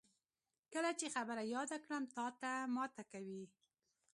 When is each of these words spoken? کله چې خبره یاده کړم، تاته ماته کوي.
کله 0.73 0.91
چې 0.99 1.07
خبره 1.15 1.41
یاده 1.53 1.77
کړم، 1.83 2.03
تاته 2.15 2.51
ماته 2.75 3.03
کوي. 3.11 3.43